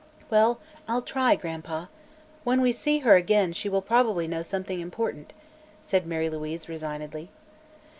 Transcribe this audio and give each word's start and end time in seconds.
"Well, 0.31 0.59
I'll 0.87 1.03
try, 1.03 1.35
Gran'pa. 1.35 1.87
When 2.43 2.59
we 2.59 2.71
see 2.71 2.97
her 3.01 3.15
again 3.15 3.53
she 3.53 3.69
will 3.69 3.83
probably 3.83 4.27
know 4.27 4.41
something 4.41 4.79
important," 4.79 5.31
said 5.83 6.07
Mary 6.07 6.27
Louise 6.27 6.67
resignedly. 6.67 7.29